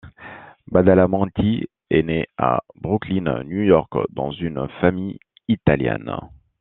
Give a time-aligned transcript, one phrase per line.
[0.71, 6.11] Badalamenti est né à Brooklyn, New York, dans une famille italienne.